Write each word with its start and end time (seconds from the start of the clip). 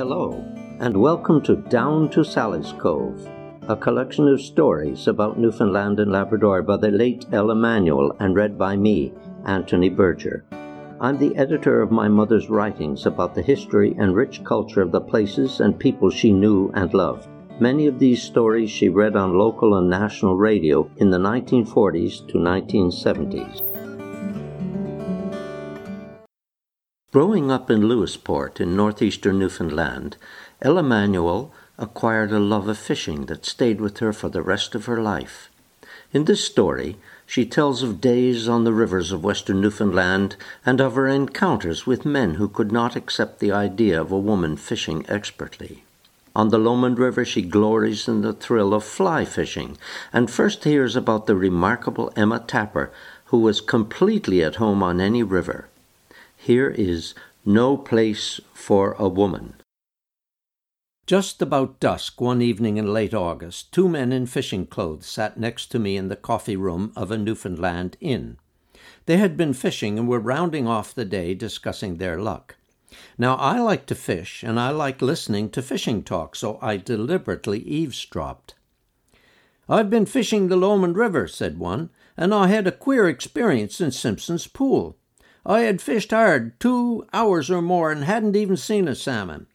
hello, 0.00 0.42
and 0.78 0.96
welcome 0.96 1.42
to 1.42 1.56
Down 1.56 2.08
to 2.08 2.24
Sally's 2.24 2.72
Cove, 2.78 3.28
a 3.68 3.76
collection 3.76 4.26
of 4.28 4.40
stories 4.40 5.06
about 5.06 5.38
Newfoundland 5.38 6.00
and 6.00 6.10
Labrador 6.10 6.62
by 6.62 6.78
the 6.78 6.90
late 6.90 7.26
Ella 7.32 7.54
Manuel 7.54 8.16
and 8.18 8.34
read 8.34 8.56
by 8.56 8.76
me, 8.76 9.12
Anthony 9.44 9.90
Berger. 9.90 10.42
I'm 11.02 11.18
the 11.18 11.36
editor 11.36 11.82
of 11.82 11.90
my 11.90 12.08
mother's 12.08 12.48
writings 12.48 13.04
about 13.04 13.34
the 13.34 13.42
history 13.42 13.94
and 13.98 14.16
rich 14.16 14.42
culture 14.42 14.80
of 14.80 14.90
the 14.90 15.02
places 15.02 15.60
and 15.60 15.78
people 15.78 16.08
she 16.08 16.32
knew 16.32 16.70
and 16.72 16.94
loved. 16.94 17.28
Many 17.60 17.86
of 17.86 17.98
these 17.98 18.22
stories 18.22 18.70
she 18.70 18.88
read 18.88 19.16
on 19.16 19.36
local 19.36 19.74
and 19.74 19.90
national 19.90 20.34
radio 20.34 20.90
in 20.96 21.10
the 21.10 21.18
1940s 21.18 22.26
to 22.28 22.38
1970s. 22.38 23.69
Growing 27.12 27.50
up 27.50 27.68
in 27.68 27.88
Lewisporte 27.88 28.60
in 28.60 28.76
northeastern 28.76 29.40
Newfoundland, 29.40 30.16
Ella 30.62 30.84
Manuel 30.84 31.52
acquired 31.76 32.30
a 32.30 32.38
love 32.38 32.68
of 32.68 32.78
fishing 32.78 33.26
that 33.26 33.44
stayed 33.44 33.80
with 33.80 33.98
her 33.98 34.12
for 34.12 34.28
the 34.28 34.42
rest 34.42 34.76
of 34.76 34.84
her 34.84 35.02
life. 35.02 35.50
In 36.12 36.26
this 36.26 36.44
story, 36.44 36.98
she 37.26 37.44
tells 37.44 37.82
of 37.82 38.00
days 38.00 38.48
on 38.48 38.62
the 38.62 38.72
rivers 38.72 39.10
of 39.10 39.24
western 39.24 39.60
Newfoundland 39.60 40.36
and 40.64 40.80
of 40.80 40.94
her 40.94 41.08
encounters 41.08 41.84
with 41.84 42.04
men 42.04 42.34
who 42.34 42.46
could 42.46 42.70
not 42.70 42.94
accept 42.94 43.40
the 43.40 43.50
idea 43.50 44.00
of 44.00 44.12
a 44.12 44.16
woman 44.16 44.56
fishing 44.56 45.04
expertly. 45.08 45.82
On 46.36 46.50
the 46.50 46.58
Lomond 46.58 47.00
River, 47.00 47.24
she 47.24 47.42
glories 47.42 48.06
in 48.06 48.20
the 48.20 48.32
thrill 48.32 48.72
of 48.72 48.84
fly 48.84 49.24
fishing 49.24 49.76
and 50.12 50.30
first 50.30 50.62
hears 50.62 50.94
about 50.94 51.26
the 51.26 51.34
remarkable 51.34 52.12
Emma 52.14 52.38
Tapper, 52.38 52.92
who 53.26 53.40
was 53.40 53.60
completely 53.60 54.44
at 54.44 54.56
home 54.62 54.80
on 54.80 55.00
any 55.00 55.24
river. 55.24 55.66
Here 56.42 56.70
is 56.70 57.12
No 57.44 57.76
Place 57.76 58.40
for 58.54 58.94
a 58.98 59.06
Woman. 59.06 59.56
Just 61.06 61.42
about 61.42 61.80
dusk 61.80 62.18
one 62.18 62.40
evening 62.40 62.78
in 62.78 62.94
late 62.94 63.12
August, 63.12 63.74
two 63.74 63.90
men 63.90 64.10
in 64.10 64.24
fishing 64.24 64.64
clothes 64.64 65.04
sat 65.04 65.38
next 65.38 65.66
to 65.66 65.78
me 65.78 65.98
in 65.98 66.08
the 66.08 66.16
coffee 66.16 66.56
room 66.56 66.94
of 66.96 67.10
a 67.10 67.18
Newfoundland 67.18 67.98
inn. 68.00 68.38
They 69.04 69.18
had 69.18 69.36
been 69.36 69.52
fishing 69.52 69.98
and 69.98 70.08
were 70.08 70.18
rounding 70.18 70.66
off 70.66 70.94
the 70.94 71.04
day 71.04 71.34
discussing 71.34 71.98
their 71.98 72.18
luck. 72.18 72.56
Now, 73.18 73.34
I 73.34 73.60
like 73.60 73.84
to 73.86 73.94
fish, 73.94 74.42
and 74.42 74.58
I 74.58 74.70
like 74.70 75.02
listening 75.02 75.50
to 75.50 75.60
fishing 75.60 76.02
talk, 76.02 76.34
so 76.34 76.58
I 76.62 76.78
deliberately 76.78 77.58
eavesdropped. 77.58 78.54
I've 79.68 79.90
been 79.90 80.06
fishing 80.06 80.48
the 80.48 80.56
Lomond 80.56 80.96
River, 80.96 81.28
said 81.28 81.58
one, 81.58 81.90
and 82.16 82.32
I 82.32 82.46
had 82.46 82.66
a 82.66 82.72
queer 82.72 83.10
experience 83.10 83.78
in 83.78 83.90
Simpson's 83.90 84.46
Pool. 84.46 84.96
I 85.44 85.60
had 85.60 85.80
fished 85.80 86.10
hard 86.10 86.58
two 86.60 87.06
hours 87.12 87.50
or 87.50 87.62
more 87.62 87.90
and 87.90 88.04
hadn't 88.04 88.36
even 88.36 88.56
seen 88.56 88.88
a 88.88 88.94
salmon. 88.94 89.46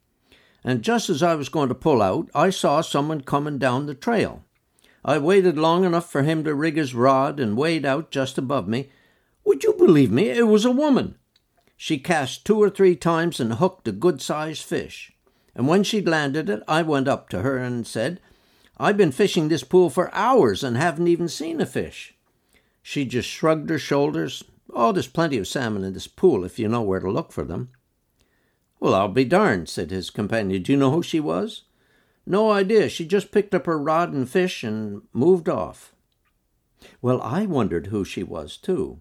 And 0.64 0.82
just 0.82 1.10
as 1.10 1.22
I 1.22 1.36
was 1.36 1.50
going 1.50 1.70
to 1.70 1.76
pull 1.76 2.02
out, 2.02 2.30
I 2.34 2.50
saw 2.50 2.82
someone 2.82 3.22
coming 3.22 3.60
down 3.60 3.86
the 3.86 3.94
trail. 3.94 4.44
I 5.04 5.20
waited 5.20 5.58
long 5.58 5.84
enough 5.86 6.12
for 6.12 6.24
him 6.24 6.44
to 6.44 6.56
rig 6.56 6.78
his 6.78 6.96
rod 6.96 7.40
and 7.40 7.56
wade 7.56 7.86
out 7.86 8.10
just 8.10 8.40
above 8.40 8.68
me. 8.68 8.90
Would 9.44 9.64
you 9.64 9.74
believe 9.74 10.12
me? 10.12 10.30
It 10.30 10.48
was 10.48 10.66
a 10.66 10.72
woman. 10.72 11.16
She 11.78 12.00
cast 12.00 12.46
two 12.46 12.60
or 12.60 12.72
three 12.72 12.96
times 12.96 13.40
and 13.40 13.54
hooked 13.54 13.88
a 13.88 13.92
good 13.92 14.22
sized 14.22 14.64
fish. 14.64 15.12
And 15.54 15.68
when 15.68 15.84
she'd 15.84 16.08
landed 16.08 16.50
it, 16.50 16.64
I 16.68 16.82
went 16.82 17.08
up 17.08 17.30
to 17.30 17.42
her 17.42 17.58
and 17.58 17.86
said, 17.86 18.20
I've 18.78 18.98
been 18.98 19.12
fishing 19.12 19.48
this 19.48 19.64
pool 19.64 19.92
for 19.92 20.14
hours 20.14 20.64
and 20.64 20.76
haven't 20.76 21.08
even 21.08 21.30
seen 21.30 21.62
a 21.62 21.66
fish. 21.66 22.16
She 22.82 23.06
just 23.06 23.30
shrugged 23.30 23.70
her 23.70 23.80
shoulders, 23.80 24.44
Oh, 24.74 24.92
there's 24.92 25.08
plenty 25.08 25.38
of 25.38 25.48
salmon 25.48 25.84
in 25.84 25.94
this 25.94 26.08
pool 26.08 26.44
if 26.44 26.60
you 26.60 26.68
know 26.68 26.82
where 26.82 27.00
to 27.00 27.12
look 27.12 27.32
for 27.32 27.44
them. 27.44 27.70
Well, 28.80 28.94
I'll 28.94 29.08
be 29.08 29.26
darned, 29.26 29.70
said 29.70 29.92
his 29.92 30.10
companion. 30.10 30.62
Do 30.64 30.72
you 30.72 30.78
know 30.78 30.92
who 30.92 31.02
she 31.02 31.20
was? 31.20 31.64
No 32.26 32.52
idea. 32.52 32.90
She 32.90 33.06
just 33.06 33.32
picked 33.32 33.54
up 33.54 33.66
her 33.68 33.78
rod 33.78 34.12
and 34.12 34.30
fish 34.30 34.64
and 34.64 35.04
moved 35.14 35.48
off. 35.48 35.94
Well, 37.02 37.22
I 37.22 37.46
wondered 37.46 37.88
who 37.88 38.04
she 38.04 38.24
was, 38.24 38.58
too. 38.58 39.00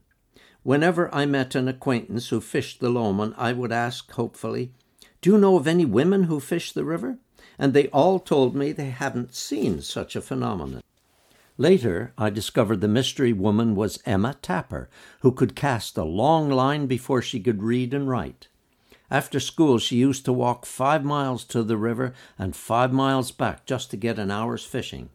Whenever 0.63 1.15
I 1.15 1.27
met 1.27 1.55
an 1.55 1.69
acquaintance 1.69 2.29
who 2.29 2.41
fished 2.41 2.81
the 2.81 2.89
Lomond, 2.89 3.35
I 3.37 3.53
would 3.53 3.73
ask 3.73 4.11
hopefully, 4.13 4.73
Do 5.21 5.33
you 5.33 5.39
know 5.39 5.57
of 5.57 5.67
any 5.67 5.85
women 5.85 6.25
who 6.25 6.41
fish 6.41 6.73
the 6.73 6.85
river? 6.85 7.19
And 7.59 7.73
they 7.73 7.89
all 7.89 8.19
told 8.19 8.55
me 8.55 8.73
they 8.73 8.91
hadn't 8.91 9.35
seen 9.35 9.83
such 9.83 10.17
a 10.17 10.23
phenomenon. 10.23 10.83
Later, 11.57 12.13
I 12.19 12.31
discovered 12.31 12.81
the 12.81 12.89
mystery 12.89 13.33
woman 13.33 13.77
was 13.77 14.01
Emma 14.05 14.37
Tapper, 14.43 14.89
who 15.21 15.31
could 15.31 15.55
cast 15.55 15.97
a 15.97 16.03
long 16.03 16.51
line 16.51 16.87
before 16.87 17.23
she 17.23 17.39
could 17.39 17.63
read 17.63 17.95
and 17.95 18.09
write. 18.09 18.49
After 19.09 19.39
school, 19.39 19.79
she 19.79 19.97
used 19.97 20.25
to 20.25 20.33
walk 20.33 20.67
five 20.67 21.05
miles 21.05 21.45
to 21.45 21.63
the 21.63 21.77
river 21.77 22.13
and 22.37 22.57
five 22.57 22.93
miles 22.93 23.31
back 23.31 23.67
just 23.67 23.91
to 23.93 23.97
get 23.97 24.19
an 24.19 24.33
hour's 24.33 24.65
fishing. 24.65 25.11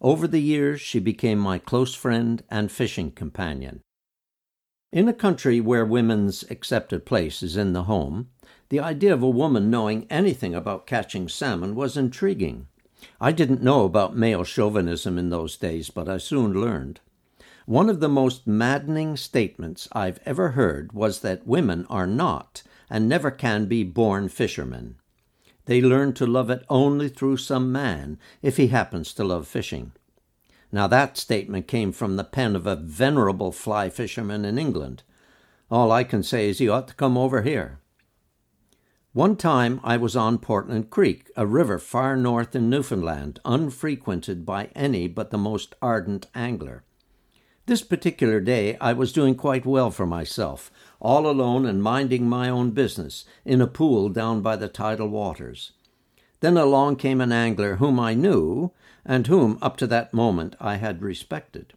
Over 0.00 0.26
the 0.26 0.40
years, 0.40 0.80
she 0.80 0.98
became 0.98 1.38
my 1.38 1.58
close 1.58 1.94
friend 1.94 2.42
and 2.50 2.72
fishing 2.72 3.12
companion. 3.12 3.80
In 4.92 5.06
a 5.06 5.12
country 5.12 5.60
where 5.60 5.84
women's 5.84 6.44
accepted 6.50 7.06
place 7.06 7.42
is 7.42 7.56
in 7.56 7.72
the 7.72 7.84
home, 7.84 8.30
the 8.70 8.80
idea 8.80 9.12
of 9.12 9.22
a 9.22 9.30
woman 9.30 9.70
knowing 9.70 10.06
anything 10.10 10.54
about 10.54 10.86
catching 10.86 11.28
salmon 11.28 11.74
was 11.76 11.96
intriguing. 11.96 12.66
I 13.20 13.32
didn't 13.32 13.62
know 13.62 13.84
about 13.84 14.16
male 14.16 14.44
chauvinism 14.44 15.18
in 15.18 15.30
those 15.30 15.56
days, 15.56 15.90
but 15.90 16.08
I 16.08 16.18
soon 16.18 16.60
learned. 16.60 17.00
One 17.66 17.90
of 17.90 18.00
the 18.00 18.08
most 18.08 18.46
maddening 18.46 19.16
statements 19.16 19.88
I've 19.92 20.20
ever 20.24 20.50
heard 20.50 20.92
was 20.92 21.20
that 21.20 21.46
women 21.46 21.86
are 21.90 22.06
not 22.06 22.62
and 22.88 23.08
never 23.08 23.30
can 23.30 23.66
be 23.66 23.84
born 23.84 24.28
fishermen. 24.28 24.96
They 25.66 25.82
learn 25.82 26.14
to 26.14 26.26
love 26.26 26.48
it 26.48 26.64
only 26.70 27.10
through 27.10 27.36
some 27.36 27.70
man, 27.70 28.18
if 28.40 28.56
he 28.56 28.68
happens 28.68 29.12
to 29.12 29.24
love 29.24 29.46
fishing. 29.46 29.92
Now, 30.72 30.86
that 30.86 31.18
statement 31.18 31.66
came 31.66 31.92
from 31.92 32.16
the 32.16 32.24
pen 32.24 32.56
of 32.56 32.66
a 32.66 32.76
venerable 32.76 33.52
fly 33.52 33.90
fisherman 33.90 34.46
in 34.46 34.58
England. 34.58 35.02
All 35.70 35.92
I 35.92 36.04
can 36.04 36.22
say 36.22 36.48
is 36.48 36.58
he 36.58 36.68
ought 36.68 36.88
to 36.88 36.94
come 36.94 37.18
over 37.18 37.42
here. 37.42 37.80
One 39.14 39.36
time 39.36 39.80
I 39.82 39.96
was 39.96 40.14
on 40.16 40.36
Portland 40.36 40.90
Creek, 40.90 41.30
a 41.34 41.46
river 41.46 41.78
far 41.78 42.14
north 42.14 42.54
in 42.54 42.68
Newfoundland, 42.68 43.40
unfrequented 43.42 44.44
by 44.44 44.66
any 44.74 45.08
but 45.08 45.30
the 45.30 45.38
most 45.38 45.74
ardent 45.80 46.26
angler. 46.34 46.84
This 47.64 47.82
particular 47.82 48.38
day 48.38 48.76
I 48.78 48.92
was 48.92 49.14
doing 49.14 49.34
quite 49.34 49.64
well 49.64 49.90
for 49.90 50.06
myself, 50.06 50.70
all 51.00 51.26
alone 51.26 51.64
and 51.64 51.82
minding 51.82 52.28
my 52.28 52.50
own 52.50 52.72
business, 52.72 53.24
in 53.46 53.62
a 53.62 53.66
pool 53.66 54.10
down 54.10 54.42
by 54.42 54.56
the 54.56 54.68
tidal 54.68 55.08
waters. 55.08 55.72
Then 56.40 56.58
along 56.58 56.96
came 56.96 57.22
an 57.22 57.32
angler 57.32 57.76
whom 57.76 57.98
I 57.98 58.12
knew, 58.12 58.72
and 59.06 59.26
whom, 59.26 59.58
up 59.62 59.78
to 59.78 59.86
that 59.86 60.12
moment, 60.12 60.54
I 60.60 60.76
had 60.76 61.00
respected. 61.00 61.72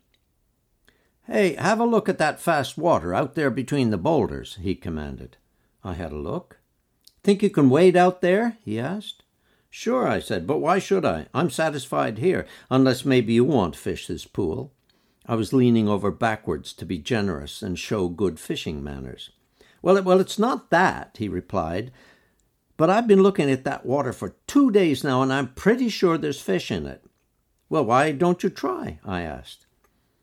Hey, 1.28 1.54
have 1.54 1.80
a 1.80 1.86
look 1.86 2.10
at 2.10 2.18
that 2.18 2.42
fast 2.42 2.78
water 2.78 3.14
out 3.14 3.36
there 3.36 3.50
between 3.50 3.90
the 3.90 3.98
boulders, 3.98 4.60
he 4.62 4.76
commanded. 4.76 5.38
I 5.82 5.94
had 5.94 6.12
a 6.12 6.18
look. 6.18 6.61
Think 7.24 7.44
you 7.44 7.50
can 7.50 7.70
wade 7.70 7.96
out 7.96 8.22
there? 8.22 8.58
he 8.64 8.80
asked. 8.80 9.24
Sure, 9.70 10.08
I 10.08 10.20
said, 10.20 10.46
but 10.46 10.58
why 10.58 10.80
should 10.80 11.06
I? 11.06 11.28
I'm 11.34 11.50
satisfied 11.50 12.18
here, 12.18 12.46
unless 12.70 13.06
maybe 13.06 13.34
you 13.34 13.46
want 13.46 13.76
fish 13.76 14.08
this 14.08 14.26
pool. 14.26 14.74
I 15.26 15.36
was 15.36 15.54
leaning 15.54 15.88
over 15.88 16.12
backwards 16.12 16.74
to 16.74 16.86
be 16.86 16.98
generous 16.98 17.62
and 17.62 17.80
show 17.80 18.10
good 18.10 18.40
fishing 18.40 18.84
manners. 18.84 19.30
Well, 19.82 20.02
well, 20.04 20.20
it's 20.20 20.40
not 20.40 20.72
that, 20.72 21.16
he 21.18 21.30
replied, 21.30 21.92
but 22.76 22.90
I've 22.90 23.08
been 23.08 23.24
looking 23.24 23.50
at 23.50 23.64
that 23.64 23.86
water 23.86 24.12
for 24.12 24.36
two 24.48 24.72
days 24.72 25.04
now, 25.04 25.22
and 25.22 25.32
I'm 25.32 25.54
pretty 25.54 25.90
sure 25.90 26.18
there's 26.18 26.42
fish 26.42 26.72
in 26.72 26.86
it. 26.86 27.06
Well, 27.70 27.86
why 27.86 28.12
don't 28.12 28.44
you 28.44 28.50
try? 28.50 29.00
I 29.06 29.22
asked. 29.22 29.68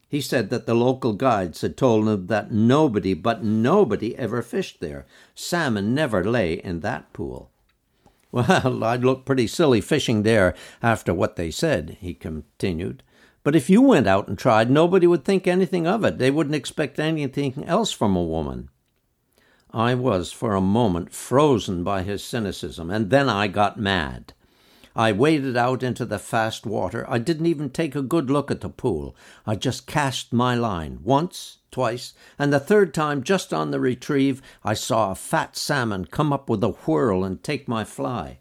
He 0.08 0.22
said 0.22 0.48
that 0.48 0.64
the 0.64 0.74
local 0.74 1.12
guides 1.12 1.60
had 1.60 1.76
told 1.76 2.08
him 2.08 2.26
that 2.28 2.50
nobody, 2.50 3.12
but 3.12 3.44
nobody, 3.44 4.16
ever 4.16 4.40
fished 4.40 4.80
there. 4.80 5.06
Salmon 5.34 5.94
never 5.94 6.24
lay 6.24 6.54
in 6.54 6.80
that 6.80 7.12
pool. 7.12 7.50
Well, 8.30 8.84
I'd 8.84 9.04
look 9.04 9.24
pretty 9.24 9.46
silly 9.46 9.80
fishing 9.80 10.22
there 10.22 10.54
after 10.82 11.14
what 11.14 11.36
they 11.36 11.50
said, 11.50 11.96
he 11.98 12.12
continued. 12.12 13.02
But 13.42 13.56
if 13.56 13.70
you 13.70 13.80
went 13.80 14.06
out 14.06 14.28
and 14.28 14.36
tried, 14.36 14.70
nobody 14.70 15.06
would 15.06 15.24
think 15.24 15.46
anything 15.46 15.86
of 15.86 16.04
it. 16.04 16.18
They 16.18 16.30
wouldn't 16.30 16.54
expect 16.54 16.98
anything 16.98 17.64
else 17.64 17.90
from 17.90 18.14
a 18.14 18.22
woman. 18.22 18.68
I 19.72 19.94
was 19.94 20.30
for 20.30 20.54
a 20.54 20.60
moment 20.60 21.12
frozen 21.12 21.84
by 21.84 22.02
his 22.02 22.22
cynicism, 22.22 22.90
and 22.90 23.08
then 23.08 23.30
I 23.30 23.48
got 23.48 23.80
mad. 23.80 24.34
I 24.98 25.12
waded 25.12 25.56
out 25.56 25.84
into 25.84 26.04
the 26.04 26.18
fast 26.18 26.66
water. 26.66 27.06
I 27.08 27.18
didn't 27.18 27.46
even 27.46 27.70
take 27.70 27.94
a 27.94 28.02
good 28.02 28.28
look 28.28 28.50
at 28.50 28.62
the 28.62 28.68
pool. 28.68 29.14
I 29.46 29.54
just 29.54 29.86
cast 29.86 30.32
my 30.32 30.56
line 30.56 30.98
once, 31.04 31.58
twice, 31.70 32.14
and 32.36 32.52
the 32.52 32.58
third 32.58 32.92
time, 32.92 33.22
just 33.22 33.54
on 33.54 33.70
the 33.70 33.78
retrieve, 33.78 34.42
I 34.64 34.74
saw 34.74 35.12
a 35.12 35.14
fat 35.14 35.56
salmon 35.56 36.06
come 36.06 36.32
up 36.32 36.50
with 36.50 36.64
a 36.64 36.70
whirl 36.70 37.22
and 37.22 37.40
take 37.40 37.68
my 37.68 37.84
fly. 37.84 38.40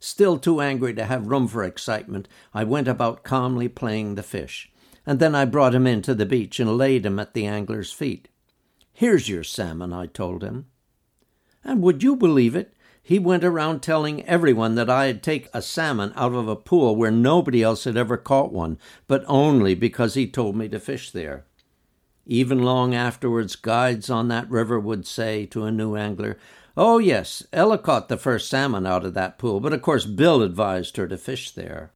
Still 0.00 0.36
too 0.36 0.60
angry 0.60 0.94
to 0.94 1.04
have 1.04 1.28
room 1.28 1.46
for 1.46 1.62
excitement, 1.62 2.26
I 2.52 2.64
went 2.64 2.88
about 2.88 3.22
calmly 3.22 3.68
playing 3.68 4.16
the 4.16 4.24
fish, 4.24 4.72
and 5.06 5.20
then 5.20 5.36
I 5.36 5.44
brought 5.44 5.76
him 5.76 5.86
in 5.86 6.02
to 6.02 6.14
the 6.16 6.26
beach 6.26 6.58
and 6.58 6.76
laid 6.76 7.06
him 7.06 7.20
at 7.20 7.34
the 7.34 7.46
angler's 7.46 7.92
feet. 7.92 8.26
Here's 8.92 9.28
your 9.28 9.44
salmon, 9.44 9.92
I 9.92 10.06
told 10.06 10.42
him. 10.42 10.66
And 11.62 11.80
would 11.82 12.02
you 12.02 12.16
believe 12.16 12.56
it? 12.56 12.73
He 13.06 13.18
went 13.18 13.44
around 13.44 13.82
telling 13.82 14.24
everyone 14.24 14.76
that 14.76 14.88
I 14.88 15.04
had 15.04 15.22
taken 15.22 15.50
a 15.52 15.60
salmon 15.60 16.14
out 16.16 16.32
of 16.32 16.48
a 16.48 16.56
pool 16.56 16.96
where 16.96 17.10
nobody 17.10 17.62
else 17.62 17.84
had 17.84 17.98
ever 17.98 18.16
caught 18.16 18.50
one, 18.50 18.78
but 19.06 19.26
only 19.28 19.74
because 19.74 20.14
he 20.14 20.26
told 20.26 20.56
me 20.56 20.70
to 20.70 20.80
fish 20.80 21.10
there. 21.10 21.44
Even 22.24 22.62
long 22.62 22.94
afterwards, 22.94 23.56
guides 23.56 24.08
on 24.08 24.28
that 24.28 24.48
river 24.50 24.80
would 24.80 25.06
say 25.06 25.44
to 25.44 25.64
a 25.64 25.70
new 25.70 25.94
angler, 25.94 26.38
Oh, 26.78 26.96
yes, 26.96 27.46
Ella 27.52 27.76
caught 27.76 28.08
the 28.08 28.16
first 28.16 28.48
salmon 28.48 28.86
out 28.86 29.04
of 29.04 29.12
that 29.12 29.36
pool, 29.36 29.60
but 29.60 29.74
of 29.74 29.82
course 29.82 30.06
Bill 30.06 30.40
advised 30.40 30.96
her 30.96 31.06
to 31.06 31.18
fish 31.18 31.50
there. 31.50 31.92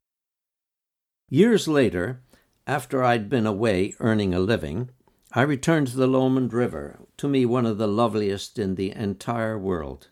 Years 1.30 1.66
later, 1.66 2.20
after 2.66 3.02
I'd 3.02 3.30
been 3.30 3.46
away 3.46 3.94
earning 3.98 4.34
a 4.34 4.40
living, 4.40 4.90
I 5.32 5.40
returned 5.40 5.86
to 5.86 5.96
the 5.96 6.06
Lomond 6.06 6.52
River, 6.52 7.00
to 7.16 7.28
me 7.28 7.46
one 7.46 7.64
of 7.64 7.78
the 7.78 7.88
loveliest 7.88 8.58
in 8.58 8.74
the 8.74 8.90
entire 8.90 9.58
world. 9.58 10.08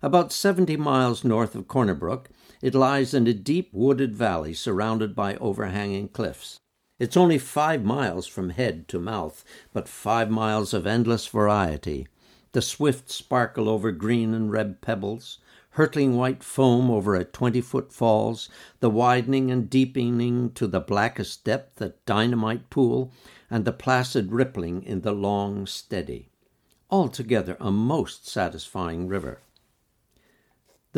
About 0.00 0.30
70 0.32 0.76
miles 0.76 1.24
north 1.24 1.56
of 1.56 1.66
Corner 1.66 1.94
Brook, 1.94 2.30
it 2.62 2.72
lies 2.72 3.14
in 3.14 3.26
a 3.26 3.34
deep 3.34 3.70
wooded 3.72 4.14
valley 4.14 4.54
surrounded 4.54 5.12
by 5.12 5.34
overhanging 5.36 6.10
cliffs. 6.10 6.60
It's 7.00 7.16
only 7.16 7.38
five 7.38 7.84
miles 7.84 8.28
from 8.28 8.50
head 8.50 8.86
to 8.88 9.00
mouth, 9.00 9.44
but 9.72 9.88
five 9.88 10.30
miles 10.30 10.72
of 10.72 10.86
endless 10.86 11.26
variety. 11.26 12.06
The 12.52 12.62
swift 12.62 13.10
sparkle 13.10 13.68
over 13.68 13.90
green 13.90 14.34
and 14.34 14.52
red 14.52 14.80
pebbles, 14.80 15.38
hurtling 15.70 16.16
white 16.16 16.44
foam 16.44 16.92
over 16.92 17.16
a 17.16 17.24
twenty 17.24 17.60
foot 17.60 17.92
falls, 17.92 18.48
the 18.78 18.90
widening 18.90 19.50
and 19.50 19.68
deepening 19.68 20.52
to 20.52 20.68
the 20.68 20.80
blackest 20.80 21.42
depth 21.42 21.82
at 21.82 22.06
Dynamite 22.06 22.70
Pool, 22.70 23.12
and 23.50 23.64
the 23.64 23.72
placid 23.72 24.30
rippling 24.30 24.84
in 24.84 25.00
the 25.00 25.12
long 25.12 25.66
steady. 25.66 26.28
Altogether 26.88 27.56
a 27.58 27.72
most 27.72 28.28
satisfying 28.28 29.08
river. 29.08 29.40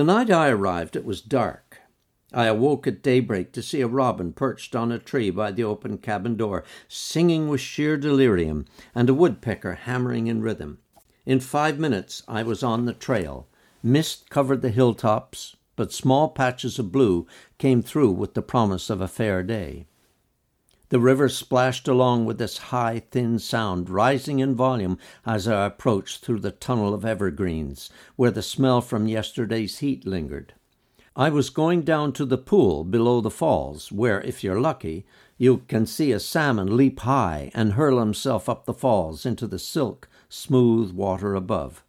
The 0.00 0.04
night 0.04 0.30
I 0.30 0.48
arrived, 0.48 0.96
it 0.96 1.04
was 1.04 1.20
dark. 1.20 1.80
I 2.32 2.46
awoke 2.46 2.86
at 2.86 3.02
daybreak 3.02 3.52
to 3.52 3.62
see 3.62 3.82
a 3.82 3.86
robin 3.86 4.32
perched 4.32 4.74
on 4.74 4.90
a 4.90 4.98
tree 4.98 5.28
by 5.28 5.50
the 5.50 5.64
open 5.64 5.98
cabin 5.98 6.38
door, 6.38 6.64
singing 6.88 7.48
with 7.48 7.60
sheer 7.60 7.98
delirium, 7.98 8.64
and 8.94 9.10
a 9.10 9.14
woodpecker 9.14 9.74
hammering 9.74 10.26
in 10.26 10.40
rhythm. 10.40 10.78
In 11.26 11.38
five 11.38 11.78
minutes 11.78 12.22
I 12.26 12.42
was 12.42 12.62
on 12.62 12.86
the 12.86 12.94
trail. 12.94 13.46
Mist 13.82 14.30
covered 14.30 14.62
the 14.62 14.70
hilltops, 14.70 15.56
but 15.76 15.92
small 15.92 16.30
patches 16.30 16.78
of 16.78 16.90
blue 16.90 17.26
came 17.58 17.82
through 17.82 18.12
with 18.12 18.32
the 18.32 18.40
promise 18.40 18.88
of 18.88 19.02
a 19.02 19.06
fair 19.06 19.42
day. 19.42 19.86
The 20.90 21.00
river 21.00 21.28
splashed 21.28 21.86
along 21.86 22.24
with 22.24 22.38
this 22.38 22.58
high, 22.58 23.02
thin 23.12 23.38
sound, 23.38 23.88
rising 23.88 24.40
in 24.40 24.56
volume 24.56 24.98
as 25.24 25.46
I 25.46 25.66
approached 25.66 26.24
through 26.24 26.40
the 26.40 26.50
tunnel 26.50 26.92
of 26.92 27.04
evergreens, 27.04 27.90
where 28.16 28.32
the 28.32 28.42
smell 28.42 28.80
from 28.80 29.06
yesterday's 29.06 29.78
heat 29.78 30.04
lingered. 30.04 30.52
I 31.14 31.30
was 31.30 31.48
going 31.48 31.82
down 31.82 32.12
to 32.14 32.24
the 32.24 32.38
pool 32.38 32.82
below 32.82 33.20
the 33.20 33.30
falls, 33.30 33.92
where, 33.92 34.20
if 34.22 34.42
you're 34.42 34.60
lucky, 34.60 35.06
you 35.38 35.58
can 35.68 35.86
see 35.86 36.10
a 36.10 36.18
salmon 36.18 36.76
leap 36.76 36.98
high 37.00 37.52
and 37.54 37.74
hurl 37.74 38.00
himself 38.00 38.48
up 38.48 38.64
the 38.66 38.74
falls 38.74 39.24
into 39.24 39.46
the 39.46 39.60
silk, 39.60 40.08
smooth 40.28 40.90
water 40.90 41.36
above. 41.36 41.84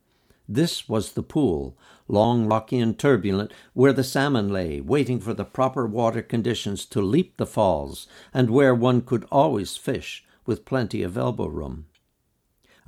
This 0.48 0.88
was 0.88 1.14
the 1.14 1.24
pool, 1.24 1.76
long, 2.12 2.46
rocky, 2.46 2.78
and 2.78 3.00
turbulent, 3.00 3.52
where 3.74 3.94
the 3.94 4.04
salmon 4.04 4.50
lay, 4.50 4.82
waiting 4.82 5.20
for 5.20 5.34
the 5.34 5.46
proper 5.46 5.88
water 5.88 6.22
conditions 6.22 6.86
to 6.86 7.02
leap 7.02 7.38
the 7.38 7.46
falls, 7.46 8.08
and 8.34 8.50
where 8.50 8.76
one 8.76 9.02
could 9.02 9.26
always 9.32 9.78
fish 9.78 10.24
with 10.46 10.66
plenty 10.66 11.02
of 11.02 11.18
elbow 11.18 11.48
room. 11.48 11.86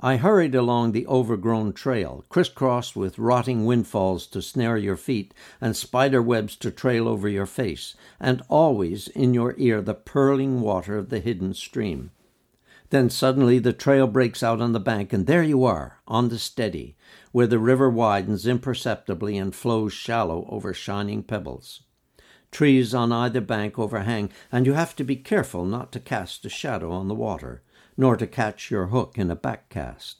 I 0.00 0.16
hurried 0.16 0.54
along 0.54 0.92
the 0.92 1.06
overgrown 1.06 1.72
trail, 1.72 2.24
crisscrossed 2.28 2.94
with 2.94 3.18
rotting 3.18 3.64
windfalls 3.64 4.26
to 4.26 4.42
snare 4.42 4.76
your 4.76 4.98
feet 4.98 5.32
and 5.62 5.74
spider 5.74 6.20
webs 6.20 6.56
to 6.56 6.70
trail 6.70 7.08
over 7.08 7.26
your 7.26 7.46
face, 7.46 7.94
and 8.20 8.42
always 8.48 9.08
in 9.08 9.32
your 9.32 9.54
ear 9.56 9.80
the 9.80 9.94
purling 9.94 10.60
water 10.60 10.98
of 10.98 11.08
the 11.08 11.20
hidden 11.20 11.54
stream. 11.54 12.10
Then 12.94 13.10
suddenly 13.10 13.58
the 13.58 13.72
trail 13.72 14.06
breaks 14.06 14.40
out 14.40 14.60
on 14.60 14.70
the 14.70 14.78
bank, 14.78 15.12
and 15.12 15.26
there 15.26 15.42
you 15.42 15.64
are, 15.64 15.98
on 16.06 16.28
the 16.28 16.38
steady, 16.38 16.96
where 17.32 17.48
the 17.48 17.58
river 17.58 17.90
widens 17.90 18.46
imperceptibly 18.46 19.36
and 19.36 19.52
flows 19.52 19.92
shallow 19.92 20.46
over 20.48 20.72
shining 20.72 21.24
pebbles. 21.24 21.82
Trees 22.52 22.94
on 22.94 23.10
either 23.10 23.40
bank 23.40 23.80
overhang, 23.80 24.30
and 24.52 24.64
you 24.64 24.74
have 24.74 24.94
to 24.94 25.02
be 25.02 25.16
careful 25.16 25.64
not 25.64 25.90
to 25.90 25.98
cast 25.98 26.44
a 26.44 26.48
shadow 26.48 26.92
on 26.92 27.08
the 27.08 27.16
water, 27.16 27.64
nor 27.96 28.16
to 28.16 28.28
catch 28.28 28.70
your 28.70 28.86
hook 28.86 29.18
in 29.18 29.28
a 29.28 29.34
backcast. 29.34 30.18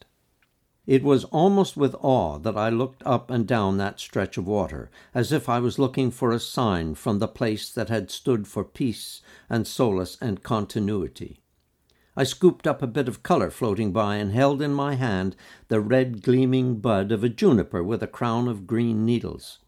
It 0.84 1.04
was 1.04 1.22
almost 1.26 1.76
with 1.76 1.94
awe 2.00 2.38
that 2.38 2.56
I 2.56 2.70
looked 2.70 3.04
up 3.06 3.30
and 3.30 3.46
down 3.46 3.76
that 3.78 4.00
stretch 4.00 4.36
of 4.36 4.48
water, 4.48 4.90
as 5.14 5.30
if 5.30 5.48
I 5.48 5.60
was 5.60 5.78
looking 5.78 6.10
for 6.10 6.32
a 6.32 6.40
sign 6.40 6.96
from 6.96 7.20
the 7.20 7.28
place 7.28 7.70
that 7.70 7.88
had 7.88 8.10
stood 8.10 8.48
for 8.48 8.64
peace 8.64 9.22
and 9.48 9.64
solace 9.64 10.18
and 10.20 10.42
continuity. 10.42 11.43
I 12.16 12.22
scooped 12.22 12.68
up 12.68 12.80
a 12.80 12.86
bit 12.86 13.08
of 13.08 13.24
color 13.24 13.50
floating 13.50 13.92
by 13.92 14.16
and 14.16 14.30
held 14.30 14.62
in 14.62 14.72
my 14.72 14.94
hand 14.94 15.34
the 15.66 15.80
red 15.80 16.22
gleaming 16.22 16.78
bud 16.78 17.10
of 17.10 17.24
a 17.24 17.28
juniper 17.28 17.82
with 17.82 18.04
a 18.04 18.06
crown 18.06 18.46
of 18.46 18.68
green 18.68 19.04
needles. 19.04 19.58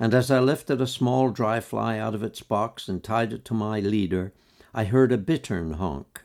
And 0.00 0.12
as 0.12 0.28
I 0.28 0.40
lifted 0.40 0.80
a 0.80 0.86
small 0.88 1.30
dry 1.30 1.60
fly 1.60 1.98
out 1.98 2.16
of 2.16 2.24
its 2.24 2.42
box 2.42 2.88
and 2.88 3.04
tied 3.04 3.32
it 3.32 3.44
to 3.44 3.54
my 3.54 3.78
leader, 3.78 4.32
I 4.74 4.84
heard 4.84 5.12
a 5.12 5.18
bittern 5.18 5.74
honk. 5.74 6.22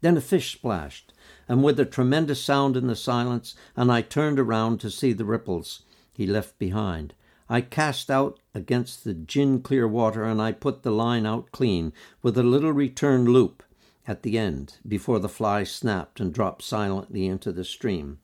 Then 0.00 0.16
a 0.16 0.20
fish 0.20 0.52
splashed, 0.52 1.12
and 1.48 1.64
with 1.64 1.80
a 1.80 1.84
tremendous 1.84 2.40
sound 2.40 2.76
in 2.76 2.86
the 2.86 2.94
silence, 2.94 3.56
and 3.74 3.90
I 3.90 4.00
turned 4.02 4.38
around 4.38 4.78
to 4.80 4.92
see 4.92 5.12
the 5.12 5.24
ripples 5.24 5.82
he 6.12 6.24
left 6.24 6.56
behind. 6.56 7.14
I 7.48 7.62
cast 7.62 8.10
out 8.10 8.38
against 8.54 9.02
the 9.02 9.14
gin 9.14 9.60
clear 9.60 9.88
water, 9.88 10.22
and 10.22 10.40
I 10.40 10.52
put 10.52 10.84
the 10.84 10.92
line 10.92 11.26
out 11.26 11.50
clean, 11.50 11.92
with 12.22 12.38
a 12.38 12.44
little 12.44 12.72
return 12.72 13.24
loop 13.24 13.64
at 14.08 14.22
the 14.22 14.38
end 14.38 14.78
before 14.88 15.18
the 15.18 15.28
fly 15.28 15.62
snapped 15.62 16.18
and 16.18 16.32
dropped 16.32 16.62
silently 16.62 17.26
into 17.26 17.52
the 17.52 17.62
stream. 17.62 18.18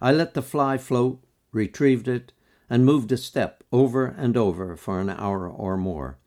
I 0.00 0.12
let 0.12 0.34
the 0.34 0.42
fly 0.42 0.78
float, 0.78 1.24
retrieved 1.50 2.06
it, 2.06 2.32
and 2.70 2.86
moved 2.86 3.10
a 3.10 3.16
step 3.16 3.64
over 3.72 4.06
and 4.06 4.36
over 4.36 4.76
for 4.76 5.00
an 5.00 5.10
hour 5.10 5.48
or 5.48 5.76
more. 5.76 6.18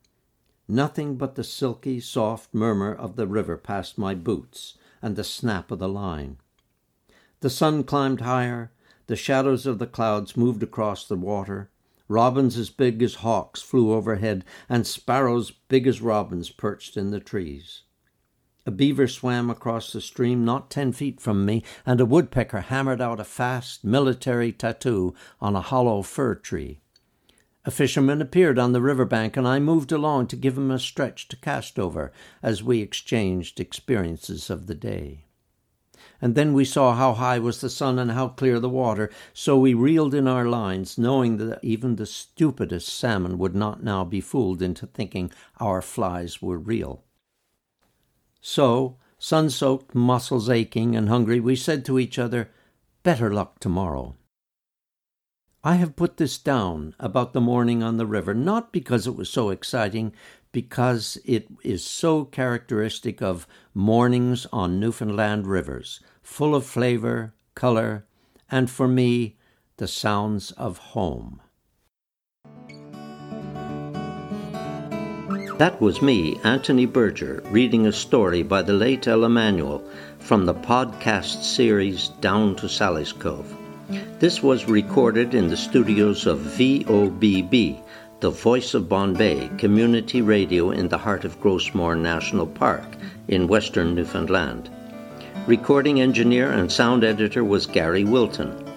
Nothing 0.67 1.15
but 1.15 1.35
the 1.35 1.43
silky, 1.43 2.01
soft 2.01 2.53
murmur 2.53 2.93
of 2.93 3.15
the 3.15 3.27
river 3.27 3.57
past 3.57 3.97
my 3.97 4.13
boots 4.13 4.77
and 5.01 5.15
the 5.15 5.23
snap 5.23 5.71
of 5.71 5.79
the 5.79 5.89
line. 5.89 6.37
The 7.39 7.49
sun 7.49 7.83
climbed 7.85 8.21
higher, 8.21 8.71
the 9.07 9.15
shadows 9.15 9.65
of 9.65 9.79
the 9.79 9.87
clouds 9.87 10.35
moved 10.37 10.63
across 10.63 11.07
the 11.07 11.15
water, 11.15 11.69
robins 12.07 12.57
as 12.57 12.69
big 12.69 13.01
as 13.01 13.15
hawks 13.15 13.61
flew 13.61 13.93
overhead, 13.93 14.43
and 14.67 14.85
sparrows 14.85 15.51
big 15.51 15.87
as 15.87 16.01
robins 16.01 16.49
perched 16.49 16.97
in 16.97 17.11
the 17.11 17.19
trees. 17.21 17.83
A 18.63 18.69
beaver 18.71 19.07
swam 19.07 19.49
across 19.49 19.91
the 19.91 20.01
stream 20.01 20.45
not 20.45 20.69
ten 20.69 20.91
feet 20.91 21.19
from 21.19 21.45
me, 21.45 21.63
and 21.83 21.99
a 21.99 22.05
woodpecker 22.05 22.61
hammered 22.61 23.01
out 23.01 23.19
a 23.19 23.23
fast 23.23 23.83
military 23.83 24.51
tattoo 24.51 25.15
on 25.39 25.55
a 25.55 25.61
hollow 25.61 26.03
fir 26.03 26.35
tree. 26.35 26.79
A 27.65 27.71
fisherman 27.71 28.21
appeared 28.21 28.59
on 28.59 28.71
the 28.71 28.81
river 28.81 29.05
bank, 29.05 29.35
and 29.35 29.47
I 29.47 29.59
moved 29.59 29.91
along 29.91 30.27
to 30.27 30.35
give 30.35 30.57
him 30.57 30.69
a 30.69 30.77
stretch 30.77 31.27
to 31.29 31.37
cast 31.37 31.79
over 31.79 32.11
as 32.43 32.61
we 32.61 32.81
exchanged 32.81 33.59
experiences 33.59 34.51
of 34.51 34.67
the 34.67 34.75
day. 34.75 35.25
And 36.21 36.35
then 36.35 36.53
we 36.53 36.65
saw 36.65 36.93
how 36.93 37.13
high 37.13 37.39
was 37.39 37.61
the 37.61 37.69
sun 37.69 37.97
and 37.97 38.11
how 38.11 38.27
clear 38.27 38.59
the 38.59 38.69
water, 38.69 39.09
so 39.33 39.57
we 39.57 39.73
reeled 39.73 40.13
in 40.13 40.27
our 40.27 40.45
lines, 40.45 40.99
knowing 40.99 41.37
that 41.37 41.59
even 41.63 41.95
the 41.95 42.05
stupidest 42.05 42.89
salmon 42.89 43.39
would 43.39 43.55
not 43.55 43.83
now 43.83 44.03
be 44.03 44.21
fooled 44.21 44.61
into 44.61 44.85
thinking 44.85 45.31
our 45.59 45.81
flies 45.81 46.43
were 46.43 46.59
real. 46.59 47.03
So, 48.41 48.97
sun 49.19 49.49
soaked, 49.49 49.93
muscles 49.93 50.49
aching, 50.49 50.95
and 50.95 51.07
hungry, 51.07 51.39
we 51.39 51.55
said 51.55 51.85
to 51.85 51.99
each 51.99 52.17
other, 52.17 52.49
Better 53.03 53.31
luck 53.31 53.59
tomorrow. 53.59 54.15
I 55.63 55.75
have 55.75 55.95
put 55.95 56.17
this 56.17 56.39
down 56.39 56.95
about 56.99 57.33
the 57.33 57.41
morning 57.41 57.83
on 57.83 57.97
the 57.97 58.07
river, 58.07 58.33
not 58.33 58.71
because 58.71 59.05
it 59.05 59.15
was 59.15 59.29
so 59.29 59.51
exciting, 59.51 60.11
because 60.51 61.19
it 61.23 61.47
is 61.63 61.83
so 61.83 62.25
characteristic 62.25 63.21
of 63.21 63.47
mornings 63.75 64.47
on 64.51 64.79
Newfoundland 64.79 65.45
rivers, 65.45 65.99
full 66.23 66.55
of 66.55 66.65
flavor, 66.65 67.35
color, 67.53 68.05
and 68.49 68.71
for 68.71 68.87
me, 68.87 69.37
the 69.77 69.87
sounds 69.87 70.51
of 70.53 70.77
home. 70.79 71.41
That 75.61 75.79
was 75.79 76.01
me, 76.01 76.39
Anthony 76.43 76.87
Berger, 76.87 77.43
reading 77.51 77.85
a 77.85 77.91
story 77.91 78.41
by 78.41 78.63
the 78.63 78.73
late 78.73 79.07
Ella 79.07 79.29
Manuel 79.29 79.83
from 80.17 80.47
the 80.47 80.55
podcast 80.55 81.43
series 81.43 82.07
Down 82.19 82.55
to 82.55 82.67
Sally's 82.67 83.13
Cove. 83.13 83.55
This 84.17 84.41
was 84.41 84.67
recorded 84.67 85.35
in 85.35 85.49
the 85.49 85.55
studios 85.55 86.25
of 86.25 86.39
VOBB, 86.39 87.79
the 88.21 88.29
Voice 88.31 88.73
of 88.73 88.89
Bonne 88.89 89.13
Bay 89.13 89.51
community 89.59 90.23
radio 90.23 90.71
in 90.71 90.87
the 90.87 90.97
heart 90.97 91.25
of 91.25 91.39
Gros 91.39 91.75
Morne 91.75 92.01
National 92.01 92.47
Park 92.47 92.87
in 93.27 93.45
western 93.45 93.93
Newfoundland. 93.93 94.67
Recording 95.45 96.01
engineer 96.01 96.51
and 96.51 96.71
sound 96.71 97.03
editor 97.03 97.43
was 97.43 97.67
Gary 97.67 98.03
Wilton. 98.03 98.67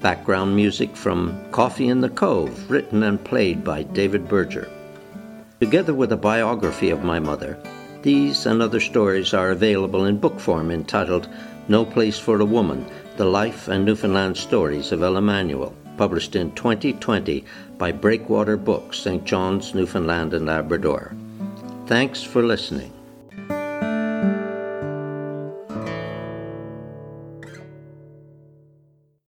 Background 0.00 0.54
music 0.54 0.94
from 0.94 1.42
Coffee 1.50 1.88
in 1.88 2.02
the 2.02 2.10
Cove, 2.10 2.70
written 2.70 3.04
and 3.04 3.24
played 3.24 3.64
by 3.64 3.84
David 3.84 4.28
Berger. 4.28 4.68
Together 5.66 5.94
with 5.94 6.12
a 6.12 6.16
biography 6.16 6.90
of 6.90 7.02
my 7.02 7.18
mother, 7.18 7.58
these 8.02 8.46
and 8.46 8.62
other 8.62 8.78
stories 8.78 9.34
are 9.34 9.50
available 9.50 10.04
in 10.04 10.16
book 10.16 10.38
form 10.38 10.70
entitled 10.70 11.28
No 11.66 11.84
Place 11.84 12.20
for 12.20 12.40
a 12.40 12.44
Woman 12.44 12.86
The 13.16 13.24
Life 13.24 13.66
and 13.66 13.84
Newfoundland 13.84 14.36
Stories 14.36 14.92
of 14.92 15.02
Ella 15.02 15.20
Manuel, 15.20 15.74
published 15.96 16.36
in 16.36 16.52
2020 16.52 17.44
by 17.78 17.90
Breakwater 17.90 18.56
Books, 18.56 19.00
St. 19.00 19.24
John's, 19.24 19.74
Newfoundland 19.74 20.34
and 20.34 20.46
Labrador. 20.46 21.16
Thanks 21.86 22.22
for 22.22 22.44
listening. 22.44 22.92